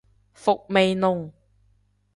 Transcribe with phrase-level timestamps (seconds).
[0.33, 1.31] 伏味濃